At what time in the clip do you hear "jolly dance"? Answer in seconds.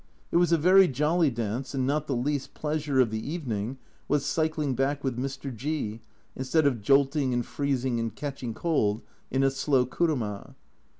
0.87-1.75